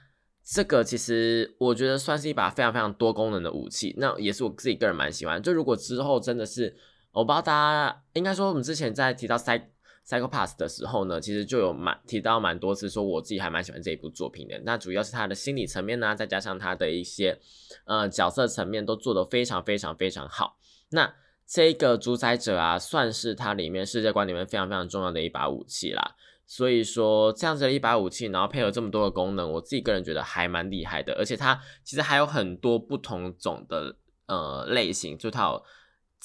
[0.45, 5.43] 这个其实我觉得算是一把非常非常多功能的武器，那也是我自己个人蛮喜欢。
[5.43, 6.77] 就如果之后真的是，
[7.11, 9.71] 我不知道大家应该说我们之前在提到塞。
[10.07, 14.61] Psycho Pass 的时候呢，其实就有蛮提到蛮多次，说我自己还蛮喜欢这一部作品的。
[14.63, 17.39] 那主要是它的心理层面呢，再加上它的一些
[17.85, 20.57] 呃角色层面都做得非常非常非常好。
[20.91, 21.11] 那
[21.47, 26.15] 这个主宰者啊，算是它里面世界观里面非常非常重要的一把武器啦。
[26.45, 31.13] 所以说这样子的一把武器，然后配合这么多的功能，我自己个人觉得还蛮厉害的。
[31.15, 33.95] 而且它其实还有很多不同种的
[34.27, 35.63] 呃类型，就它有。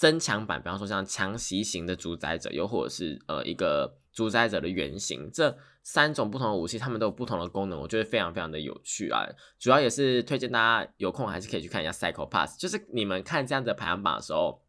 [0.01, 9.27] 增强版，比方说像强袭型的主宰者，又或者是呃一个主宰者的原型，这三种不同的武器，它们都有不同的功能，我觉得非常非常的有趣啊。
[9.59, 14.63] 主要也是推荐大家有空还是可以去看一下 Cycle Pass，就是你们看这样的排行榜的时候，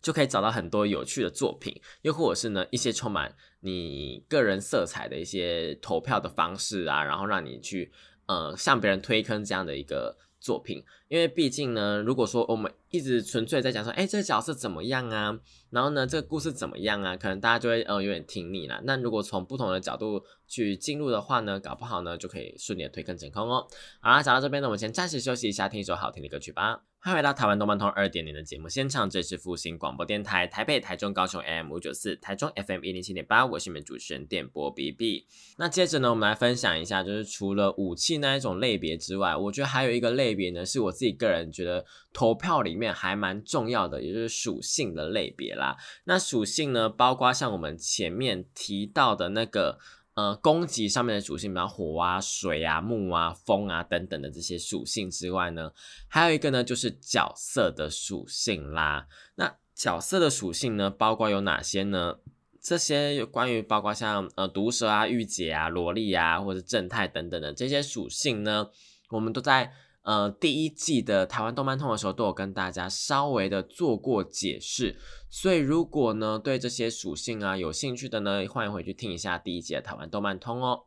[0.00, 7.90] 就可以找到很多有趣的作品，又或者是呢一些充满你个人色彩的一些投票的方式啊，然后让你去
[8.26, 10.16] 呃向别人推坑这样的一个。
[10.40, 15.38] 作品，因为毕竟呢，如果说我们一直纯粹在讲说，哎，这个角色怎么样啊？
[15.70, 17.16] 然后呢，这个故事怎么样啊？
[17.16, 18.80] 可能大家就会呃有点听腻了。
[18.84, 23.66] 那如果从不同的角度去进入的话呢，搞不好呢就可以顺利的推更成功哦。
[24.00, 26.82] 好啦，讲到这边呢，我们先暂时休息一下，听一首好听的歌曲吧。
[27.08, 35.26] 欢迎回到台湾动漫通二点零的节目现场，这是复兴广播电台台北、台中、高雄 AM 五九四，台中 FM 一零七点八，我是你们主持人电波 B B。
[35.56, 45.78] 那接着呢，我们来分享一下，就是除了武器那一种类别之外，我觉得还有一个类别呢，是我自己个人觉得投票里面还蛮重要的，也就是属性的类别啦。
[46.04, 49.78] 那属性呢，包括像我们前面提到的那个。
[50.18, 55.70] 呃，攻击上面的属性，比方火啊、水啊、木啊、风啊等等的这些属性之外呢，
[56.08, 59.06] 还有一个呢，就是角色的属性啦。
[59.36, 62.16] 那角色的属性呢，包括有哪些呢？
[62.60, 68.66] 这些关于包括像呃毒蛇啊、御姐啊、萝莉啊，或者正太等等的这些属性呢，
[69.10, 69.72] 我们都在。
[70.08, 74.96] 呃，第一季的台湾动漫通的时候，都有跟大家稍微的做过解释，
[75.28, 80.84] 所以如果呢对这些属性啊有兴趣的呢，欢迎回去听一下第一季的台湾动漫通哦。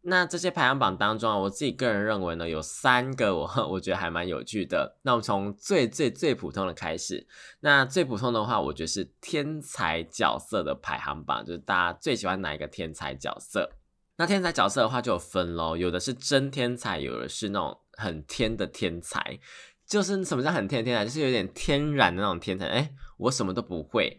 [0.00, 4.96] 那这些排行榜当中啊，我自己个人认为呢，有三个我 我觉得还蛮有趣的。
[5.02, 7.28] 那我们从最最最普通的开始，
[7.60, 13.70] 那最普通的话，我觉得是天才角色的排行榜，就是大家最喜欢哪一个天才角色？
[14.16, 17.78] 那天才角色的话就有分喽，有的是真天才，有的是那种。
[17.96, 19.38] 很天的天才，
[19.86, 21.04] 就是什么叫很天的天才？
[21.04, 22.66] 就是有点天然的那种天才。
[22.66, 24.18] 哎，我什么都不会，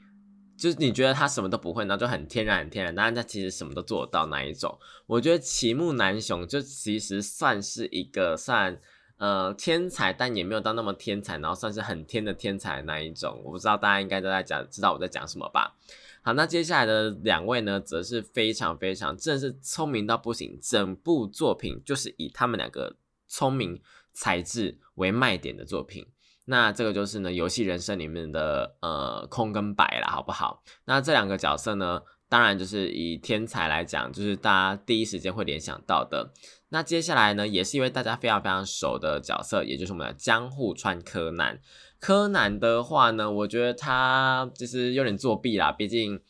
[0.57, 2.93] 就是你觉得他什么都不会，那就很天然、很天然。
[2.93, 4.77] 当然，他其实什么都做得到那一种。
[5.07, 8.79] 我觉得齐木南雄就其实算是一个算
[9.17, 13.41] 呃天才，但也没有到那么天才，然后算是很天的天才那一种。
[13.43, 15.75] 我不知道大家应该都在讲，知道我在讲什么吧？
[16.21, 22.95] 好，那接下来的两位呢，则是非常非常真的是聪明到不行，整部作品就是以他们两个。
[23.28, 23.82] 聪明
[24.13, 26.07] 才智为卖点的作品，
[26.45, 30.63] 那这个就是呢游戏人生里面的呃空跟白了，好不好？
[30.86, 36.32] 那这两个角色呢，当然就是以天才来讲，就是大家第一时间会联想到的。
[36.69, 41.59] 那接下来呢，也是一位大家非常非常熟的角色，也就是我们的江户川柯南。
[41.99, 46.21] 柯南的话呢，我觉得他就是有点作弊啦，毕竟。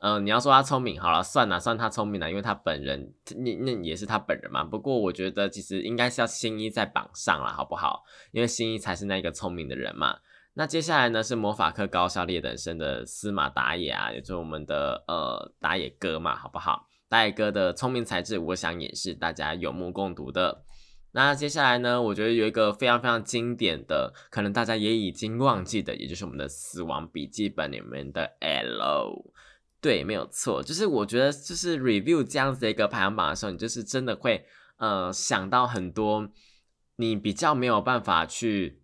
[0.00, 4.64] 嗯，你要说他聪明，好了，算了，算他聪明了，因为他本人，那那也是他本人嘛。
[4.64, 8.02] 不过我觉得其实应该是要新一在榜上了，好不好？
[8.32, 10.16] 因为新一才是那个聪明的人嘛。
[10.54, 16.86] 那接下来呢是魔法科高校劣等生的司马打野啊，也就是我们的呃打野哥嘛，好不好？
[17.10, 20.64] 打野哥的聪明才智，我想也是大家有目共睹的。
[21.12, 29.30] 那接下来呢，我觉得有一个非常非常经典的，可能大家也已经忘记的，也就是我们的死亡笔记本里面的 L。
[29.80, 34.44] 对，没有错，就是我觉得，就是 review 这样子的一个排行榜的时候，你就是真的会
[34.76, 36.28] 呃想到很多
[36.96, 38.79] 你比较没有办法去。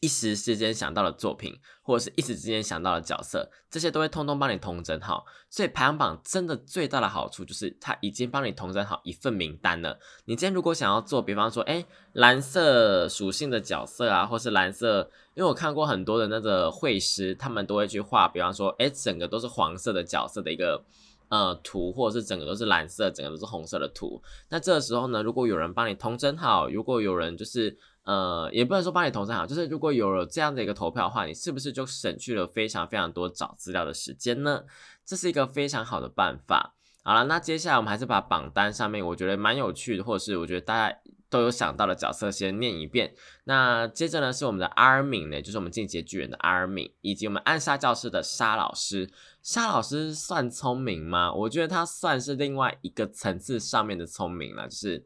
[0.00, 5.24] 一时之间想到的作品，或者是一时之间想到的角色，这些都会通通帮你统整好。
[5.48, 9.98] 所以排行榜真的最大的好处就是，它已经帮你统整好一份名单了。
[10.24, 20.84] 你今天如果想要做，比方说，哎，蓝色属性的角色啊，或是蓝色，因为我看过很多的那个绘师，他们都会去画，比方说，哎，整个都是黄色的角色的一个
[21.28, 24.22] 呃图，或者是整个都是蓝色，整个都是红色的图。
[24.48, 27.76] 那这个时候呢，如果有人帮你统整好，如果有人就是。
[28.06, 34.62] 呃，也不能说帮你投上好，就是如果有了这样的一个投票的话，你是不是就省去了非常非常多找资料的时间呢？
[35.04, 36.76] 这是一个非常好的办法。
[37.02, 40.96] 好了，那接下来我们还是把榜单上面我觉得蛮有趣的，或者是我觉得大家
[41.28, 43.12] 都有想到的角色先念一遍。
[43.42, 49.10] 那接着呢是我们的阿尔敏呢，就是我们进阶巨人的阿尔敏，以及我们暗杀教室的沙老师。
[49.42, 51.32] 沙老师算聪明吗？
[51.32, 55.04] 我觉得他算是另外一个层次上面的聪明了，就是。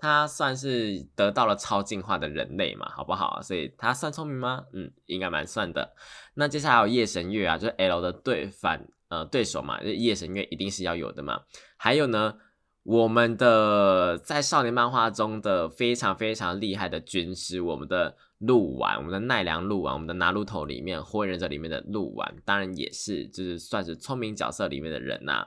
[0.00, 3.40] 他算是得到了超进化的人类嘛，好不好？
[3.42, 4.64] 所以他算聪明吗？
[4.72, 5.94] 嗯，应该蛮算的。
[6.34, 11.42] 那接下来有夜神月啊，就是 L 的对反呃对手嘛，就夜神月一定是要有的嘛。
[11.76, 12.34] 还有呢，
[12.82, 25.46] 我们的在少年漫画中的非常非常厉害的军师，我们的鹿丸，我们的奈良鹿丸，我们的拿鹿头里面火影忍者里面的鹿丸，当然也是就是算是聪明角色里面的人呐。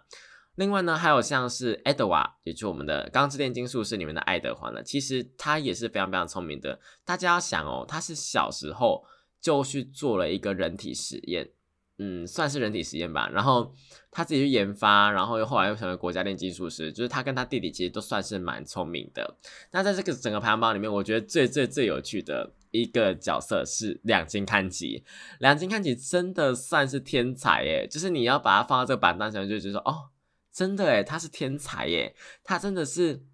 [0.55, 6.79] 另外呢，还有像是爱德华，也就是我们的《钢之炼金术士》里面的爱德华呢，其实他也是非常非常聪明的。
[7.03, 9.03] 大家要想哦，他是小时候
[9.41, 11.49] 就去做了一个人体实验，
[11.97, 13.27] 嗯，算是人体实验吧。
[13.33, 13.73] 然后
[14.11, 16.93] 他自己去研发，然后又后来又成为国家炼金术师。
[16.93, 19.35] 就是他跟他弟弟其实都算是蛮聪明的。
[19.71, 25.03] 那在这个整个排行榜里面，我觉得最最最有趣的一个角色是两金看吉。
[25.39, 30.11] 两金看吉真的算是天才耶，就是你要把它放到这个榜单上，就觉得说哦。
[30.53, 32.15] 真的诶，他是天才耶！
[32.43, 33.25] 他真的是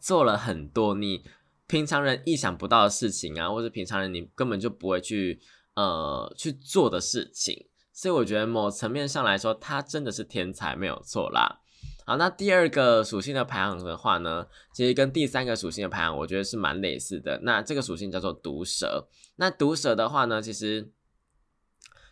[0.00, 1.22] 做了很多你
[1.66, 5.38] 平常人意想不到的事情啊，或者平常人你根本就不会去
[5.74, 7.68] 呃去做的事情。
[7.92, 11.60] 所以我觉得某层面上来说，他真的是天才，没有错啦。
[12.06, 17.38] 好，那第二个属性的排行的话呢，其实跟第三个属性的排行，我觉得是蛮类似的。
[17.42, 19.06] 那这个属性叫做毒蛇。
[19.36, 20.90] 那毒蛇的话呢，其实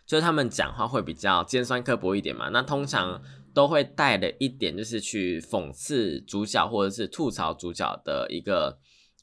[0.05, 2.49] 就是他们讲话会比较尖酸刻薄一点嘛。
[2.49, 3.19] 那通常。
[3.53, 8.79] 都会带的一点就是去讽刺主角或者是吐槽主角的一个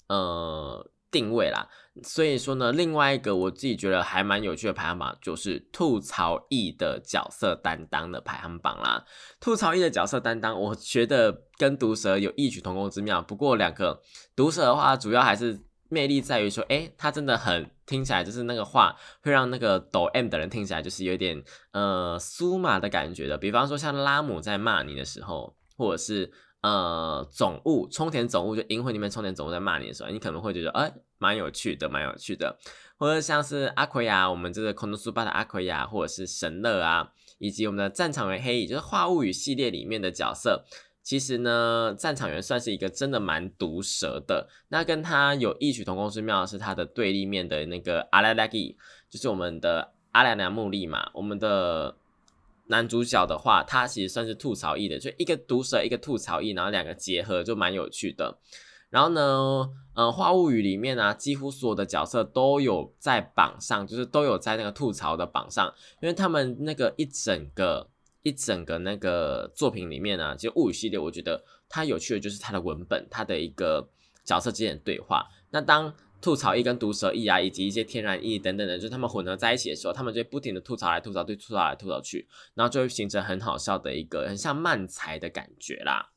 [0.09, 1.69] 呃定位啦，
[2.03, 9.05] 所以说呢，另外一个我自己觉得还蛮有趣的排行榜就是吐槽役的角色担当的排行榜啦。
[9.41, 13.23] 吐槽役的角色担当，我觉得跟毒蛇有异曲同工之妙。
[13.23, 14.03] 不过两个
[14.37, 15.68] 毒蛇的话，主要还是。
[15.89, 23.39] 魅力在于说，哎，他真的很听起来就是那个话会让那个抖 M 的人听起来就是有点呃酥麻的感觉的。
[23.39, 26.31] 比方说像拉姆在骂你的时候，或者是
[26.61, 32.59] 呃总务冲田总务就银魂里面冲田总务在骂你的时候，你可能会觉得哎蛮有趣的，蛮有趣的。
[32.99, 40.65] 或者像是阿奎亚，我们这个空中苏巴的阿奎亚，或者是神乐啊，以及我们的战场为黑，就是化物语系列里面的角色。
[41.09, 44.47] 其实呢，战场员算是一个真的蛮毒舌的。
[44.69, 48.77] 那跟他有异曲同工之妙的是他的对立面的那个阿莱拉吉，
[49.09, 51.09] 就是我们的阿莱良木利嘛。
[51.15, 51.97] 我们的
[52.67, 58.37] 男主角的话，他其实算是吐槽艺的，就一个毒舌，一个吐槽艺，然后两个结合就蛮有趣的。
[58.91, 67.89] 然后呢，嗯，花物语里面呢，几乎所有的角色都有在榜上，就是都有在那个吐槽的榜上，因为他们那个一整个。
[68.23, 73.89] 一整个那个作品里面呢，其实物语系列，我觉得它有趣的就是它的文本，它的一个
[74.25, 75.27] 角色之间的对话。
[75.51, 86.11] 那当吐槽一跟毒蛇一啊，以及一些天然一等等的，就是他们混合在一起的时候，他们就不停的吐槽来吐槽，对吐槽来吐槽去，然后就会形成很好笑的一个很像漫才的感觉啦。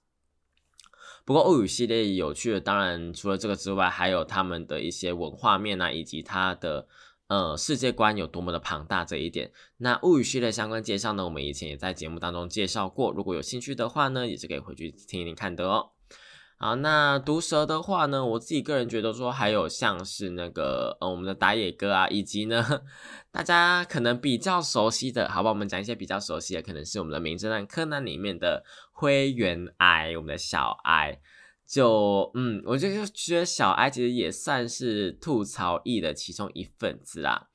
[1.23, 6.87] 不过物语系列有趣的，当然除了这个之外，还有他们的一些文化面啊，以及它的。
[7.31, 9.49] 呃世界观有多么的庞大这一点。
[9.77, 15.91] 那物语系列相关介绍呢，我们以前也在节目当中介绍过，如果有兴趣的话呢，也是可以回去听一听看的哦。
[16.57, 22.81] 好，那毒蛇的话呢，我自己个人觉得说，还有像是那个呃我们的打野哥啊，以及呢
[23.31, 31.21] 大家可能比较熟悉的，好吧，我们讲一些比较熟悉的，可能是我们的名侦探柯南里面的灰原哀，我们的小哀。
[31.67, 37.47] 就嗯，我就觉得小哀其实也算是吐槽艺的其中一份子啦。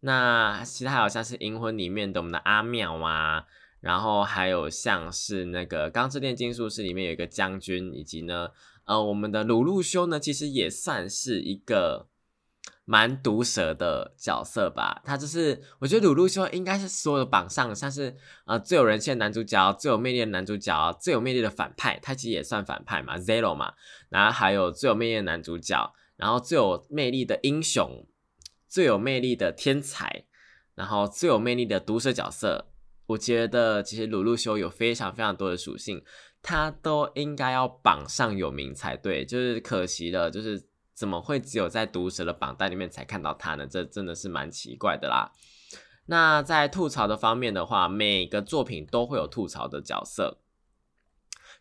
[0.00, 3.44] 那其他好像是银魂里面的我们的阿妙啊。
[3.80, 8.48] 然后还有像是那个《钢之炼金术师》里面有一个将军，以及呢，
[8.86, 12.08] 呃，我们的鲁路修呢，其实也算是一个
[12.90, 15.02] 蛮毒舌的角色吧。
[15.04, 18.16] 他就是我觉得鲁路修应该是所有的榜上像是
[18.46, 23.74] 呃最有人气的男主角、最有魅力的男主角、最有魅力的反派，他其实也算反派嘛，Zero 嘛。
[24.08, 28.06] 然后还有最有魅力的男主角，然后最有魅力的英雄、
[28.66, 30.24] 最有魅力的天才，
[30.74, 32.70] 然后最有魅力的毒舌角色。
[33.08, 36.02] 我觉得其实鲁路修有非常非常多的属性，
[36.40, 39.26] 他都应该要榜上有名才对。
[39.26, 40.62] 就是可惜了，就是
[40.98, 43.68] 怎么会只有在毒蛇的榜单里面才看到他呢？
[43.68, 45.30] 这真的是蛮奇怪的啦。
[46.06, 50.38] 那在吐槽的方面的话，每个作品都会有吐槽的角色，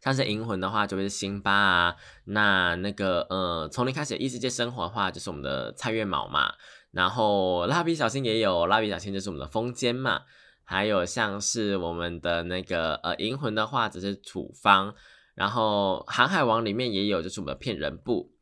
[0.01, 6.55] 像是银魂的话就是辛巴啊，那那个呃从零开始异世界生活的话就是我们的蔡月卯嘛，
[6.89, 10.23] 然后蜡笔小新也有，蜡笔小新就是我们的风间嘛。
[10.63, 14.93] 还有像是我们的那个呃银魂的话，只是处方，
[15.33, 18.33] 然后航海王里面也有，就是我们的骗人部，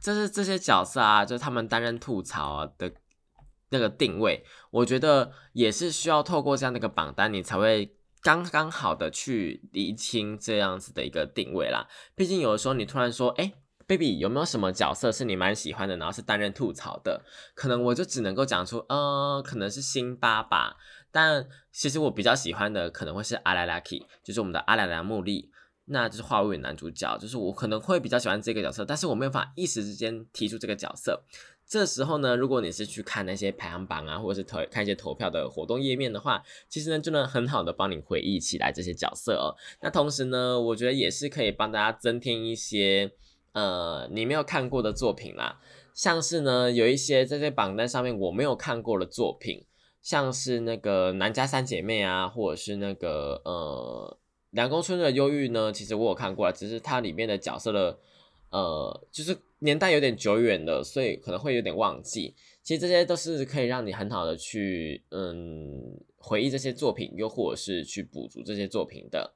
[0.00, 2.92] 这是这些角色啊，就是他们担任吐槽的
[3.70, 11.86] 那个定位，我觉得也是需要透过这样的一个榜单，你才会刚刚好的去厘清这样子的一个定位啦。
[12.14, 13.52] 毕竟有的时候你突然说，哎
[13.86, 17.24] ，baby 有没有什么角色是你蛮喜欢的，然后是担任吐槽的，
[17.54, 20.76] 可能我就只能够讲出，呃，可能是辛巴吧。
[21.10, 25.50] 但其实我比较喜欢的可能会是阿莱拉 k 就是我们的阿莱拉木利，
[25.88, 31.22] 那就是化物男主角，就是我可能会比较喜欢这个角色，但是我没有办法一时之间提出这个角色。
[31.66, 39.54] 这时候呢，如果你是去看那些排行榜啊，或者是投看一些投票的活动页面的话，其实呢就能很好的帮你回忆起来这些角色哦。
[39.82, 43.12] 那同时呢，我觉得也是可以帮大家增添一些
[43.52, 45.60] 呃你没有看过的作品啦，
[45.92, 49.64] 像是呢有一些在这榜单上面我没有看过的作品。
[50.00, 54.17] 像是那个南家三姐妹啊，或者是那个呃
[54.50, 57.98] 凉宫春的忧郁呢，其实我有看过，只是它里面的角色的
[58.50, 62.34] 呃，就是年代有点久远了，所以可能会有点忘记。
[62.62, 69.34] 其实这些都是可以让你很好的去嗯回忆这些作品，又或者是去补足这些作品的。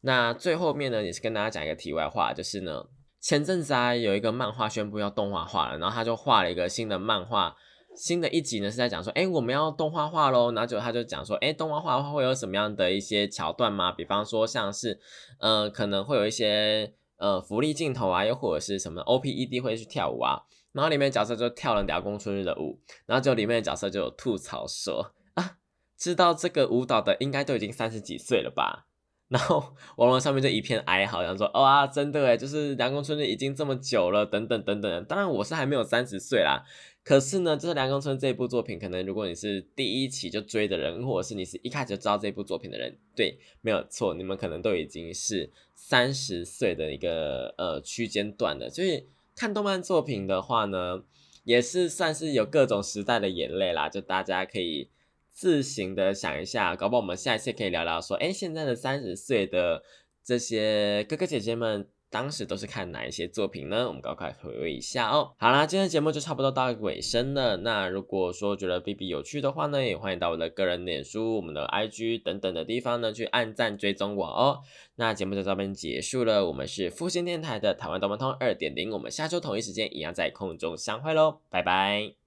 [0.00, 2.86] 那最后面呢，也是跟大家讲一个题外话，就是呢
[3.20, 7.56] 前阵子啊有一个漫画宣布要动画化了，然后他就画了一个新的漫画。
[7.96, 10.52] 新的一集呢是在讲说，哎，我们要动画化喽。
[10.52, 13.92] 然后就他就讲说，哎，动画化的话会有什么样的一些桥段吗？
[13.92, 14.98] 比方说像是，
[15.38, 20.42] 呃，可能会有一些呃福利镜头啊，又或者是什么 O P E D 会去跳舞啊。
[20.72, 25.58] 然后里面角色就跳了《辽公春日》的舞，然后就里面的角色就有吐槽说，啊，
[25.96, 28.86] 知道这个舞蹈的应该都已经三十几岁了吧？
[29.28, 35.04] 然后网络上面就一片哀嚎，然后说，哇，真的诶就是《凉宫春日》已经这么久了，等等等等。
[35.06, 36.62] 当然我是还没有三十岁啦。
[37.04, 48.70] 可是呢，就是《凉宫春》这部作品，可能如果你是第一期就追的人，或者是你是一开始就知道这部作品的人，对，没有错，你们可能都已经是三十岁的一个呃区间段的。
[48.70, 51.04] 所以看动漫作品的话呢，
[51.44, 53.90] 也是算是有各种时代的眼泪啦。
[53.90, 54.88] 就大家可以
[55.30, 59.82] 自行的想一下，搞不好我们下一次可以聊聊说，哎，现在的三十岁的
[60.24, 61.86] 这些哥哥姐姐们。
[62.14, 63.88] 当时都是看哪一些作品呢？
[63.88, 65.32] 我们赶快回味一下哦。
[65.36, 67.56] 好啦，今天的节目就差不多到尾声了。
[67.56, 74.60] 那如果说觉得 B B 有趣的话呢，也欢迎到我的个人脸书、我们的 I G 等等的地方呢去按赞追踪我哦。
[74.94, 76.46] 那节目就到这边结束了。
[76.46, 82.23] 我们是复兴电台的台湾动漫通二点零，我们下周同一时间一样在空中相会喽，拜拜。